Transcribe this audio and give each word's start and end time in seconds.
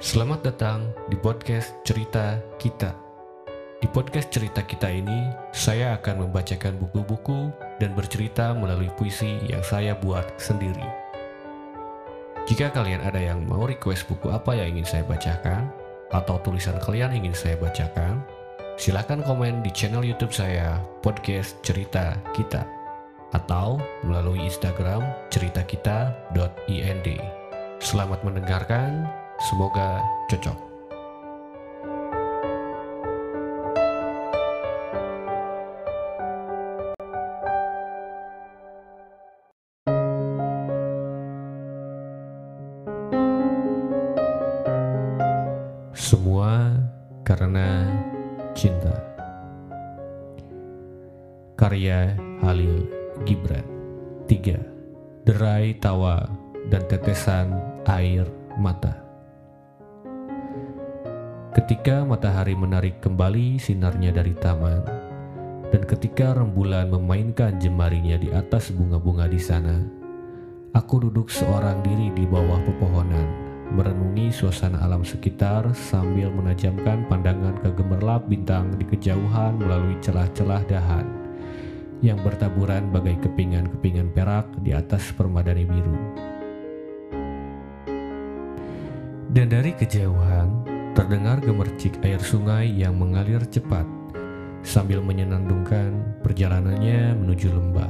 Selamat 0.00 0.40
datang 0.40 0.96
di 1.12 1.16
podcast 1.20 1.76
Cerita 1.84 2.40
Kita. 2.56 2.96
Di 3.84 3.88
podcast 3.92 4.32
Cerita 4.32 4.64
Kita 4.64 4.88
ini, 4.88 5.28
saya 5.52 5.92
akan 6.00 6.24
membacakan 6.24 6.80
buku-buku 6.80 7.52
dan 7.76 7.92
bercerita 7.92 8.56
melalui 8.56 8.88
puisi 8.96 9.36
yang 9.44 9.60
saya 9.60 9.92
buat 9.92 10.24
sendiri. 10.40 10.88
Jika 12.48 12.72
kalian 12.72 13.04
ada 13.04 13.20
yang 13.20 13.44
mau 13.44 13.68
request 13.68 14.08
buku 14.08 14.32
apa 14.32 14.56
yang 14.56 14.72
ingin 14.72 14.88
saya 14.88 15.04
bacakan, 15.04 15.68
atau 16.16 16.40
tulisan 16.40 16.80
kalian 16.80 17.20
ingin 17.20 17.36
saya 17.36 17.60
bacakan, 17.60 18.24
silakan 18.80 19.20
komen 19.20 19.60
di 19.60 19.68
channel 19.68 20.00
YouTube 20.00 20.32
saya, 20.32 20.80
Podcast 21.04 21.60
Cerita 21.60 22.16
Kita, 22.32 22.64
atau 23.36 23.76
melalui 24.08 24.48
Instagram 24.48 25.04
ceritakita.ind. 25.28 27.08
Selamat 27.84 28.24
mendengarkan, 28.24 29.19
semoga 29.40 30.04
cocok. 30.28 30.58
Semua 45.90 46.74
karena 47.24 47.86
cinta. 48.54 48.94
Karya 51.56 52.16
Halil 52.40 52.88
Gibran. 53.28 53.66
3. 54.26 55.26
Derai 55.26 55.76
tawa 55.76 56.24
dan 56.72 56.86
tetesan 56.88 57.52
air 57.84 58.24
mata. 58.56 59.09
Ketika 61.50 62.06
matahari 62.06 62.54
menarik 62.54 63.02
kembali 63.02 63.58
sinarnya 63.58 64.14
dari 64.14 64.38
taman, 64.38 64.86
dan 65.74 65.82
ketika 65.82 66.30
rembulan 66.38 66.86
memainkan 66.86 67.58
jemarinya 67.58 68.14
di 68.22 68.30
atas 68.30 68.70
bunga-bunga 68.70 69.26
di 69.26 69.42
sana, 69.42 69.82
aku 70.78 71.10
duduk 71.10 71.26
seorang 71.26 71.82
diri 71.82 72.14
di 72.14 72.22
bawah 72.22 72.62
pepohonan, 72.62 73.26
merenungi 73.74 74.30
suasana 74.30 74.78
alam 74.78 75.02
sekitar 75.02 75.66
sambil 75.74 76.30
menajamkan 76.30 77.02
pandangan 77.10 77.58
ke 77.66 77.74
gemerlap 77.74 78.30
bintang 78.30 78.70
di 78.78 78.86
kejauhan 78.86 79.58
melalui 79.58 79.98
celah-celah 79.98 80.62
dahan 80.70 81.06
yang 81.98 82.22
bertaburan 82.22 82.94
bagai 82.94 83.26
kepingan-kepingan 83.26 84.14
perak 84.14 84.46
di 84.62 84.70
atas 84.70 85.10
permadani 85.18 85.66
biru. 85.66 85.98
Dan 89.34 89.50
dari 89.50 89.74
kejauhan 89.74 90.69
terdengar 91.00 91.40
gemercik 91.40 91.96
air 92.04 92.20
sungai 92.20 92.68
yang 92.68 92.92
mengalir 92.92 93.40
cepat 93.48 93.88
sambil 94.60 95.00
menyenandungkan 95.00 95.96
perjalanannya 96.20 97.16
menuju 97.16 97.48
lembah. 97.56 97.88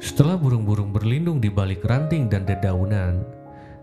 Setelah 0.00 0.40
burung-burung 0.40 0.88
berlindung 0.88 1.36
di 1.36 1.52
balik 1.52 1.84
ranting 1.84 2.32
dan 2.32 2.48
dedaunan, 2.48 3.20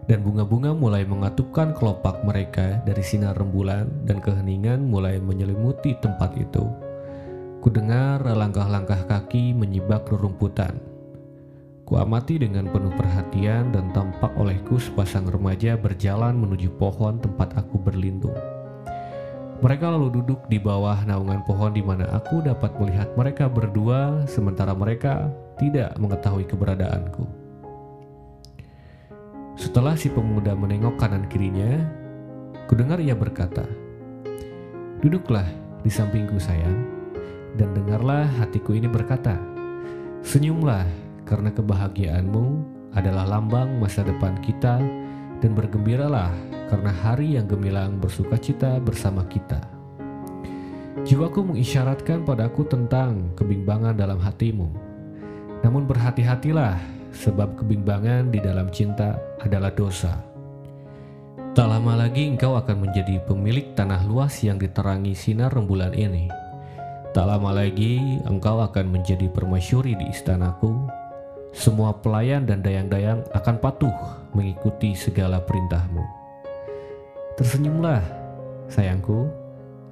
dan 0.10 0.26
bunga-bunga 0.26 0.74
mulai 0.74 1.06
mengatupkan 1.06 1.78
kelopak 1.78 2.26
mereka 2.26 2.82
dari 2.82 3.06
sinar 3.06 3.38
rembulan 3.38 3.86
dan 4.10 4.26
keheningan 4.26 4.82
mulai 4.82 5.22
menyelimuti 5.22 5.94
tempat 6.02 6.34
itu. 6.34 6.66
Kudengar 7.62 8.26
langkah-langkah 8.26 9.06
kaki 9.06 9.54
menyibak 9.54 10.10
rerumputan. 10.10 10.97
Kuamati 11.88 12.36
dengan 12.36 12.68
penuh 12.68 12.92
perhatian 13.00 13.72
dan 13.72 13.88
tampak 13.96 14.36
olehku 14.36 14.76
sepasang 14.76 15.24
remaja 15.24 15.80
berjalan 15.80 16.36
menuju 16.36 16.76
pohon 16.76 17.16
tempat 17.16 17.56
aku 17.56 17.80
berlindung. 17.80 18.36
Mereka 19.64 19.96
lalu 19.96 20.20
duduk 20.20 20.52
di 20.52 20.60
bawah 20.60 21.08
naungan 21.08 21.48
pohon 21.48 21.72
di 21.72 21.80
mana 21.80 22.12
aku 22.12 22.44
dapat 22.44 22.76
melihat 22.76 23.16
mereka 23.16 23.48
berdua 23.48 24.28
sementara 24.28 24.76
mereka 24.76 25.32
tidak 25.56 25.96
mengetahui 25.96 26.44
keberadaanku. 26.44 27.24
Setelah 29.56 29.96
si 29.96 30.12
pemuda 30.12 30.60
menengok 30.60 31.00
kanan 31.00 31.24
kirinya, 31.32 31.88
kudengar 32.68 33.00
ia 33.00 33.16
berkata, 33.16 33.64
Duduklah 35.00 35.48
di 35.88 35.90
sampingku 35.90 36.36
sayang, 36.36 36.84
dan 37.56 37.72
dengarlah 37.72 38.28
hatiku 38.44 38.76
ini 38.76 38.92
berkata, 38.92 39.40
Senyumlah 40.20 41.07
karena 41.28 41.52
kebahagiaanmu 41.52 42.46
adalah 42.96 43.28
lambang 43.28 43.78
masa 43.84 44.02
depan 44.08 44.40
kita 44.40 44.80
dan 45.44 45.52
bergembiralah 45.54 46.32
karena 46.72 46.92
hari 47.04 47.36
yang 47.36 47.46
gemilang 47.46 48.00
bersuka 48.00 48.40
cita 48.40 48.80
bersama 48.80 49.28
kita. 49.28 49.60
Jiwaku 51.06 51.54
mengisyaratkan 51.54 52.26
padaku 52.26 52.66
tentang 52.66 53.36
kebimbangan 53.38 53.94
dalam 53.94 54.18
hatimu. 54.18 54.68
Namun 55.62 55.86
berhati-hatilah 55.86 56.80
sebab 57.14 57.60
kebimbangan 57.62 58.34
di 58.34 58.42
dalam 58.42 58.74
cinta 58.74 59.16
adalah 59.44 59.70
dosa. 59.70 60.18
Tak 61.54 61.66
lama 61.66 61.98
lagi 61.98 62.30
engkau 62.30 62.54
akan 62.54 62.86
menjadi 62.86 63.18
pemilik 63.26 63.74
tanah 63.74 64.06
luas 64.06 64.42
yang 64.46 64.62
diterangi 64.62 65.18
sinar 65.18 65.50
rembulan 65.54 65.94
ini. 65.94 66.30
Tak 67.18 67.26
lama 67.26 67.50
lagi 67.50 68.22
engkau 68.30 68.62
akan 68.62 68.94
menjadi 68.94 69.26
permasyuri 69.34 69.98
di 69.98 70.06
istanaku. 70.14 70.86
Semua 71.56 71.96
pelayan 71.96 72.44
dan 72.44 72.64
dayang-dayang 72.64 73.24
akan 73.32 73.56
patuh 73.60 73.94
mengikuti 74.36 74.94
segala 74.94 75.40
perintahmu. 75.44 76.04
Tersenyumlah, 77.38 78.02
sayangku, 78.72 79.30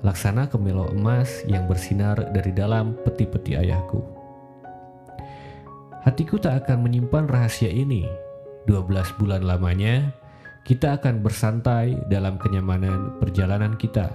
laksana 0.02 0.50
kemelo 0.50 0.90
emas 0.94 1.46
yang 1.46 1.70
bersinar 1.70 2.18
dari 2.34 2.52
dalam 2.52 2.98
peti-peti 3.06 3.58
ayahku. 3.58 4.02
Hatiku 6.06 6.38
tak 6.38 6.66
akan 6.66 6.86
menyimpan 6.86 7.26
rahasia 7.26 7.70
ini. 7.70 8.06
12 8.70 9.18
bulan 9.22 9.46
lamanya, 9.46 10.14
kita 10.66 10.98
akan 10.98 11.22
bersantai 11.22 11.98
dalam 12.10 12.42
kenyamanan 12.42 13.18
perjalanan 13.22 13.78
kita. 13.78 14.10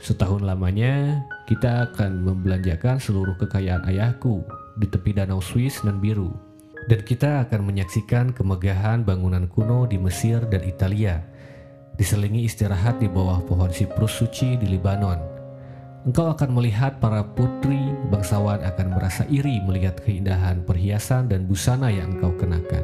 Setahun 0.00 0.44
lamanya, 0.44 1.24
kita 1.48 1.88
akan 1.88 2.20
membelanjakan 2.20 3.00
seluruh 3.00 3.36
kekayaan 3.40 3.88
ayahku 3.88 4.44
di 4.76 4.88
tepi 4.88 5.16
danau 5.16 5.40
Swiss 5.40 5.80
dan 5.84 6.00
biru. 6.00 6.51
Dan 6.82 6.98
kita 7.06 7.46
akan 7.46 7.62
menyaksikan 7.62 8.34
kemegahan 8.34 9.06
bangunan 9.06 9.46
kuno 9.46 9.86
di 9.86 10.02
Mesir 10.02 10.42
dan 10.50 10.66
Italia. 10.66 11.22
Diselingi 11.94 12.42
istirahat 12.42 12.98
di 12.98 13.06
bawah 13.06 13.38
pohon 13.46 13.70
siprus 13.70 14.18
suci 14.18 14.58
di 14.58 14.66
Libanon. 14.66 15.20
Engkau 16.02 16.34
akan 16.34 16.58
melihat 16.58 16.98
para 16.98 17.22
putri 17.22 17.78
bangsawan 18.10 18.58
akan 18.66 18.98
merasa 18.98 19.22
iri 19.30 19.62
melihat 19.62 20.02
keindahan 20.02 20.66
perhiasan 20.66 21.30
dan 21.30 21.46
busana 21.46 21.94
yang 21.94 22.18
engkau 22.18 22.34
kenakan. 22.34 22.82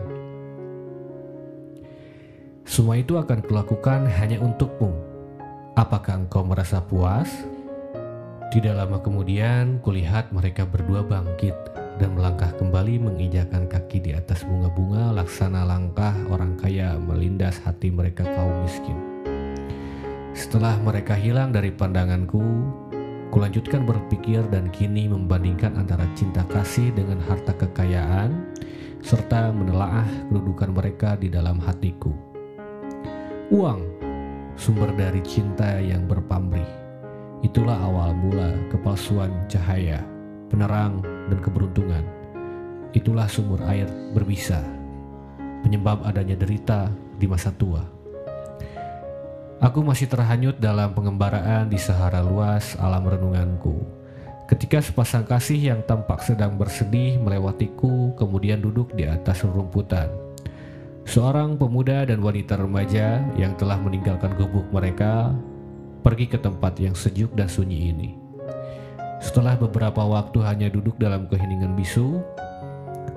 Semua 2.62 3.03
itu 3.03 3.19
akan 3.19 3.42
kulakukan 3.42 4.06
hanya 4.06 4.38
untukmu. 4.38 4.94
Apakah 5.75 6.22
engkau 6.22 6.47
merasa 6.47 6.78
puas? 6.78 7.26
Tidak 8.54 8.78
lama 8.78 9.03
kemudian, 9.03 9.82
kulihat 9.82 10.30
mereka 10.30 10.62
berdua 10.62 11.03
bangkit 11.03 11.88
dan 11.98 12.14
melangkah 12.14 12.54
kembali 12.54 13.03
menginjakan 13.03 13.66
kaki 13.66 13.98
di 13.98 14.10
atas 14.14 14.47
bunga-bunga 14.47 15.10
laksana 15.10 15.66
langkah 15.66 16.14
orang 16.31 16.54
kaya 16.54 16.94
melindas 16.94 17.59
hati 17.66 17.91
mereka 17.91 18.22
kaum 18.22 18.54
miskin. 18.62 18.94
Setelah 20.38 20.78
mereka 20.78 21.19
hilang 21.19 21.50
dari 21.50 21.75
pandanganku, 21.75 22.41
kulanjutkan 23.34 23.82
berpikir 23.82 24.47
dan 24.54 24.70
kini 24.70 25.10
membandingkan 25.10 25.75
antara 25.75 26.06
cinta 26.14 26.47
kasih 26.47 26.94
dengan 26.94 27.19
harta 27.26 27.50
kekayaan, 27.59 28.54
serta 29.03 29.50
menelaah 29.50 30.06
kedudukan 30.30 30.71
mereka 30.71 31.18
di 31.18 31.27
dalam 31.27 31.59
hatiku. 31.59 32.15
Uang, 33.50 33.83
sumber 34.54 34.95
dari 34.95 35.18
cinta 35.27 35.83
yang 35.83 36.06
berpamrih, 36.06 36.71
itulah 37.42 37.74
awal 37.74 38.15
mula 38.15 38.54
kepalsuan 38.71 39.34
cahaya, 39.50 40.06
penerang, 40.48 41.04
dan 41.28 41.39
keberuntungan. 41.45 42.04
Itulah 42.97 43.28
sumber 43.28 43.60
air 43.68 43.86
berbisa, 44.16 44.65
penyebab 45.62 46.03
adanya 46.09 46.34
derita 46.34 46.89
di 47.21 47.28
masa 47.28 47.53
tua. 47.53 47.84
Aku 49.59 49.83
masih 49.83 50.06
terhanyut 50.06 50.56
dalam 50.62 50.95
pengembaraan 50.95 51.66
di 51.66 51.77
sahara 51.77 52.22
luas 52.22 52.78
alam 52.78 53.03
renunganku. 53.03 53.83
Ketika 54.48 54.80
sepasang 54.80 55.27
kasih 55.27 55.60
yang 55.74 55.80
tampak 55.84 56.24
sedang 56.24 56.56
bersedih 56.56 57.18
melewatiku 57.21 58.15
kemudian 58.16 58.62
duduk 58.62 58.95
di 58.95 59.04
atas 59.04 59.45
rumputan. 59.45 60.09
Seorang 61.04 61.59
pemuda 61.59 62.06
dan 62.06 62.22
wanita 62.22 62.56
remaja 62.56 63.21
yang 63.36 63.59
telah 63.59 63.77
meninggalkan 63.83 64.33
gubuk 64.39 64.65
mereka 64.71 65.34
pergi 66.06 66.30
ke 66.30 66.39
tempat 66.39 66.78
yang 66.78 66.95
sejuk 66.95 67.34
dan 67.34 67.50
sunyi 67.50 67.92
ini. 67.92 68.28
Setelah 69.18 69.59
beberapa 69.59 70.03
waktu 70.06 70.38
hanya 70.47 70.68
duduk 70.70 70.94
dalam 70.97 71.26
keheningan 71.26 71.74
bisu, 71.74 72.22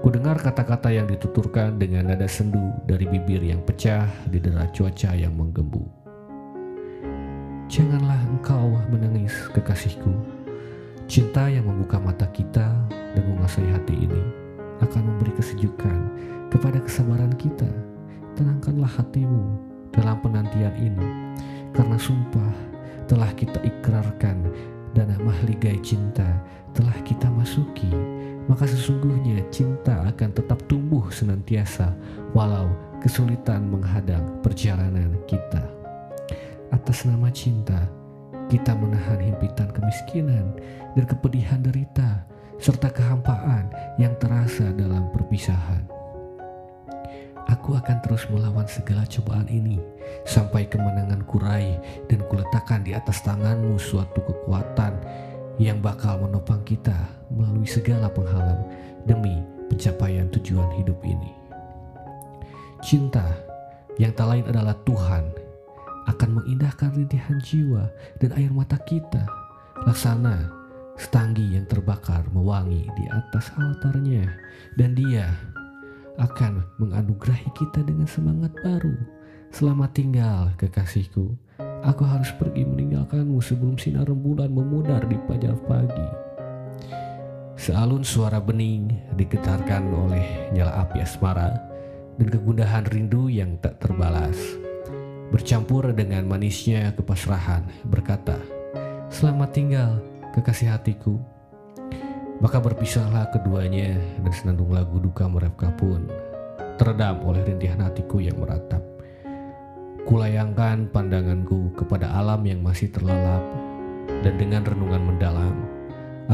Kudengar 0.01 0.33
kata-kata 0.41 0.89
yang 0.89 1.05
dituturkan 1.05 1.77
dengan 1.77 2.09
nada 2.09 2.25
sendu 2.25 2.73
dari 2.89 3.05
bibir 3.05 3.37
yang 3.37 3.61
pecah 3.61 4.09
di 4.33 4.41
dera 4.41 4.65
cuaca 4.73 5.13
yang 5.13 5.29
menggembu. 5.37 5.85
Janganlah 7.69 8.17
engkau 8.33 8.81
menangis, 8.89 9.29
kekasihku. 9.53 10.09
Cinta 11.05 11.45
yang 11.45 11.69
membuka 11.69 12.01
mata 12.01 12.25
kita 12.33 12.73
dan 12.89 13.23
menguasai 13.29 13.69
hati 13.69 13.93
ini 13.93 14.23
akan 14.81 15.05
memberi 15.05 15.37
kesejukan 15.37 15.99
kepada 16.49 16.81
kesabaran 16.81 17.37
kita. 17.37 17.69
Tenangkanlah 18.33 18.89
hatimu 18.89 19.53
dalam 19.93 20.17
penantian 20.25 20.73
ini, 20.81 21.37
karena 21.77 22.01
sumpah 22.01 22.49
telah 23.05 23.29
kita 23.37 23.61
ikrarkan 23.61 24.49
dan 24.97 25.13
mahligai 25.23 25.79
cinta 25.79 26.27
telah 26.75 26.95
kita 27.03 27.27
masuki 27.31 27.91
maka 28.49 28.65
sesungguhnya 28.65 29.45
cinta 29.53 30.01
akan 30.09 30.29
tetap 30.33 30.59
tumbuh 30.65 31.07
senantiasa 31.13 31.93
walau 32.33 32.73
kesulitan 32.99 33.63
menghadang 33.69 34.23
perjalanan 34.43 35.15
kita. 35.23 35.61
Atas 36.71 37.03
nama 37.05 37.31
cinta, 37.33 37.85
kita 38.47 38.73
menahan 38.75 39.19
himpitan 39.21 39.69
kemiskinan 39.71 40.57
dan 40.97 41.05
kepedihan 41.05 41.61
derita 41.61 42.25
serta 42.61 42.93
kehampaan 42.93 43.71
yang 43.97 44.13
terasa 44.19 44.69
dalam 44.75 45.09
perpisahan. 45.15 46.00
Aku 47.49 47.73
akan 47.73 47.97
terus 48.05 48.29
melawan 48.29 48.69
segala 48.69 49.07
cobaan 49.09 49.49
ini 49.49 49.81
sampai 50.29 50.69
kemenangan 50.69 51.25
kurai 51.25 51.79
dan 52.05 52.21
kuletakkan 52.29 52.85
di 52.85 52.93
atas 52.93 53.25
tanganmu 53.25 53.81
suatu 53.81 54.21
kekuatan 54.21 54.93
yang 55.57 55.81
bakal 55.81 56.21
menopang 56.21 56.61
kita 56.65 56.95
melalui 57.33 57.65
segala 57.65 58.09
penghalang 58.09 58.61
demi 59.09 59.41
pencapaian 59.69 60.29
tujuan 60.29 60.69
hidup 60.77 60.97
ini. 61.01 61.33
Cinta 62.81 63.25
yang 63.97 64.13
tak 64.17 64.29
lain 64.29 64.45
adalah 64.49 64.73
Tuhan 64.85 65.25
akan 66.09 66.29
mengindahkan 66.41 66.97
rintihan 66.97 67.37
jiwa 67.41 67.89
dan 68.17 68.33
air 68.33 68.49
mata 68.49 68.77
kita. 68.81 69.21
Laksana 69.85 70.49
setanggi 70.97 71.57
yang 71.57 71.65
terbakar 71.65 72.25
mewangi 72.29 72.85
di 72.97 73.05
atas 73.09 73.49
altarnya 73.57 74.29
dan 74.77 74.93
dia 74.93 75.33
akan 76.19 76.65
menganugerahi 76.81 77.51
kita 77.55 77.85
dengan 77.85 78.07
semangat 78.09 78.51
baru. 78.59 78.95
Selamat 79.51 79.91
tinggal 79.91 80.55
kekasihku 80.55 81.35
Aku 81.81 82.05
harus 82.05 82.29
pergi 82.37 82.61
meninggalkanmu 82.61 83.41
sebelum 83.41 83.73
sinar 83.73 84.05
rembulan 84.05 84.53
memudar 84.53 85.01
di 85.09 85.17
fajar 85.25 85.57
pagi. 85.65 86.09
Sealun 87.57 88.05
suara 88.05 88.37
bening 88.37 88.93
digetarkan 89.17 89.89
oleh 89.89 90.53
nyala 90.53 90.85
api 90.85 91.01
asmara 91.01 91.57
dan 92.21 92.27
kegundahan 92.29 92.85
rindu 92.85 93.33
yang 93.33 93.57
tak 93.65 93.81
terbalas. 93.81 94.37
Bercampur 95.33 95.89
dengan 95.89 96.29
manisnya 96.29 96.93
kepasrahan 96.93 97.65
berkata, 97.89 98.37
Selamat 99.09 99.49
tinggal 99.49 100.05
kekasih 100.37 100.77
hatiku. 100.77 101.17
Maka 102.41 102.57
berpisahlah 102.57 103.29
keduanya 103.29 103.93
dan 104.25 104.33
senandung 104.33 104.73
lagu 104.73 104.97
duka 104.97 105.29
mereka 105.29 105.69
pun 105.77 106.09
teredam 106.81 107.21
oleh 107.21 107.45
rintihan 107.45 107.85
hatiku 107.85 108.17
yang 108.17 108.33
meratap. 108.41 108.81
Kulayangkan 110.09 110.89
pandanganku 110.89 111.69
kepada 111.77 112.09
alam 112.17 112.41
yang 112.41 112.65
masih 112.65 112.89
terlelap 112.89 113.45
dan 114.25 114.41
dengan 114.41 114.65
renungan 114.65 115.13
mendalam, 115.13 115.53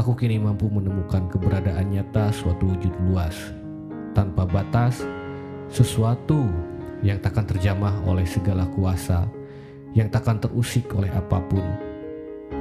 aku 0.00 0.16
kini 0.16 0.40
mampu 0.40 0.72
menemukan 0.72 1.28
keberadaan 1.28 1.92
nyata 1.92 2.32
suatu 2.32 2.72
wujud 2.72 2.94
luas, 3.04 3.36
tanpa 4.16 4.48
batas, 4.48 5.04
sesuatu 5.68 6.48
yang 7.04 7.20
takkan 7.20 7.44
terjamah 7.44 8.00
oleh 8.08 8.24
segala 8.24 8.64
kuasa, 8.72 9.28
yang 9.92 10.08
takkan 10.08 10.40
terusik 10.40 10.88
oleh 10.96 11.12
apa 11.12 11.36
pun, 11.52 11.87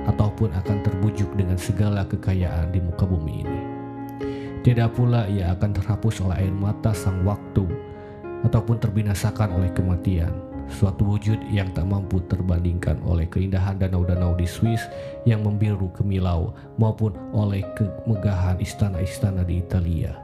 ataupun 0.07 0.55
akan 0.55 0.77
terbujuk 0.81 1.35
dengan 1.35 1.59
segala 1.59 2.07
kekayaan 2.07 2.71
di 2.71 2.79
muka 2.79 3.03
bumi 3.03 3.43
ini. 3.43 3.61
Tidak 4.63 4.89
pula 4.95 5.27
ia 5.27 5.55
akan 5.55 5.71
terhapus 5.75 6.23
oleh 6.23 6.47
air 6.47 6.55
mata 6.55 6.91
sang 6.91 7.23
waktu, 7.23 7.63
ataupun 8.43 8.79
terbinasakan 8.79 9.55
oleh 9.55 9.71
kematian 9.75 10.47
suatu 10.67 11.15
wujud 11.15 11.39
yang 11.47 11.71
tak 11.71 11.87
mampu 11.87 12.19
terbandingkan 12.27 12.99
oleh 13.07 13.23
keindahan 13.31 13.79
danau-danau 13.79 14.35
di 14.35 14.43
Swiss 14.43 14.83
yang 15.23 15.41
membiru 15.43 15.87
kemilau 15.95 16.51
maupun 16.75 17.15
oleh 17.31 17.63
kemegahan 17.79 18.59
istana-istana 18.59 19.47
di 19.47 19.63
Italia. 19.63 20.19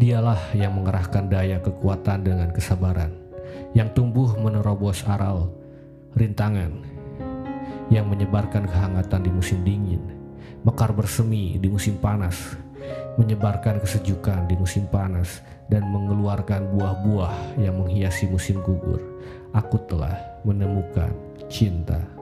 Dialah 0.00 0.56
yang 0.56 0.80
mengerahkan 0.80 1.28
daya 1.28 1.60
kekuatan 1.60 2.24
dengan 2.24 2.48
kesabaran, 2.56 3.12
yang 3.76 3.92
tumbuh 3.92 4.32
menerobos 4.40 5.04
aral, 5.04 5.52
rintangan, 6.16 6.80
yang 7.90 8.06
menyebarkan 8.06 8.70
kehangatan 8.70 9.20
di 9.26 9.30
musim 9.34 9.60
dingin, 9.66 10.00
mekar 10.62 10.94
bersemi 10.94 11.58
di 11.58 11.66
musim 11.66 11.98
panas, 11.98 12.54
menyebarkan 13.18 13.82
kesejukan 13.82 14.46
di 14.46 14.54
musim 14.54 14.86
panas 14.88 15.42
dan 15.66 15.84
mengeluarkan 15.90 16.70
buah-buah 16.74 17.58
yang 17.58 17.82
menghiasi 17.82 18.30
musim 18.30 18.62
gugur. 18.62 19.02
Aku 19.50 19.82
telah 19.90 20.14
menemukan 20.46 21.10
cinta. 21.50 22.19